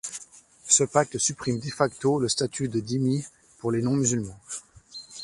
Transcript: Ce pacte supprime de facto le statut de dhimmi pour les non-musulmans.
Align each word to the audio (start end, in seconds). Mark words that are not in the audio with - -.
Ce 0.67 0.83
pacte 0.83 1.19
supprime 1.19 1.59
de 1.59 1.69
facto 1.69 2.17
le 2.17 2.27
statut 2.27 2.69
de 2.69 2.79
dhimmi 2.79 3.23
pour 3.59 3.71
les 3.71 3.83
non-musulmans. 3.83 4.39